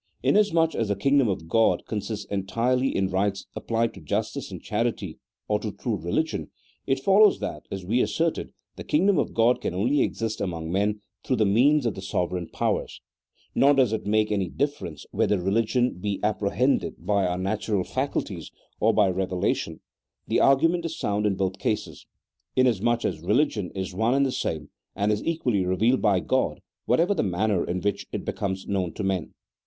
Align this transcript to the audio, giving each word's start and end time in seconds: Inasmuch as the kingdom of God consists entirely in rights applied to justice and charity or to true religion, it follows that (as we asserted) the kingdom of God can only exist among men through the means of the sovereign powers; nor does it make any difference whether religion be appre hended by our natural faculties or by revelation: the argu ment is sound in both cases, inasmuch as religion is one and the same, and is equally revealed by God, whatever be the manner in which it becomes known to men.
Inasmuch 0.23 0.73
as 0.73 0.87
the 0.87 0.95
kingdom 0.95 1.27
of 1.27 1.47
God 1.47 1.85
consists 1.85 2.25
entirely 2.25 2.87
in 2.89 3.11
rights 3.11 3.45
applied 3.55 3.93
to 3.93 4.01
justice 4.01 4.49
and 4.49 4.59
charity 4.59 5.19
or 5.47 5.59
to 5.59 5.71
true 5.71 5.95
religion, 5.95 6.49
it 6.87 6.99
follows 6.99 7.37
that 7.37 7.67
(as 7.69 7.85
we 7.85 8.01
asserted) 8.01 8.51
the 8.77 8.83
kingdom 8.83 9.19
of 9.19 9.35
God 9.35 9.61
can 9.61 9.75
only 9.75 10.01
exist 10.01 10.41
among 10.41 10.71
men 10.71 11.01
through 11.23 11.35
the 11.35 11.45
means 11.45 11.85
of 11.85 11.93
the 11.93 12.01
sovereign 12.01 12.49
powers; 12.49 12.99
nor 13.53 13.75
does 13.75 13.93
it 13.93 14.07
make 14.07 14.31
any 14.31 14.49
difference 14.49 15.05
whether 15.11 15.39
religion 15.39 15.93
be 15.99 16.17
appre 16.23 16.51
hended 16.51 17.05
by 17.05 17.27
our 17.27 17.37
natural 17.37 17.83
faculties 17.83 18.49
or 18.79 18.95
by 18.95 19.07
revelation: 19.07 19.81
the 20.27 20.37
argu 20.37 20.67
ment 20.67 20.83
is 20.83 20.97
sound 20.97 21.27
in 21.27 21.35
both 21.35 21.59
cases, 21.59 22.07
inasmuch 22.55 23.05
as 23.05 23.19
religion 23.19 23.69
is 23.75 23.93
one 23.93 24.15
and 24.15 24.25
the 24.25 24.31
same, 24.31 24.71
and 24.95 25.11
is 25.11 25.23
equally 25.23 25.63
revealed 25.63 26.01
by 26.01 26.19
God, 26.19 26.59
whatever 26.85 27.13
be 27.13 27.17
the 27.17 27.21
manner 27.29 27.63
in 27.63 27.81
which 27.81 28.07
it 28.11 28.25
becomes 28.25 28.65
known 28.65 28.93
to 28.95 29.03
men. 29.03 29.35